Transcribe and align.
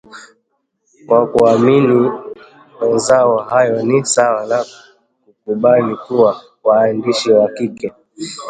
Kwa 1.07 1.27
kuamini 1.27 2.11
mawazo 2.81 3.37
hayo 3.37 3.83
ni 3.83 4.05
sawa 4.05 4.45
na 4.45 4.65
kukubali 5.25 5.95
kuwa 5.95 6.41
waandishi 6.63 7.31
wa 7.31 7.49
kike 7.49 7.93